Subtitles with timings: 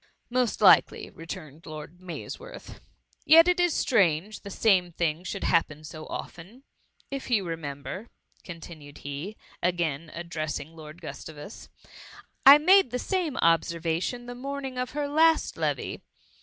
[0.01, 2.79] ^" Most likely, returned Lord Mays worth;*^
[3.23, 6.63] yet it is strange the same tiling shoul4 happen so often.—
[7.11, 8.09] If you remember,
[8.43, 11.91] continued he, again addressing Lord Gustavus, ^^
[12.47, 16.01] I made the sdme observation the morning of her last levee.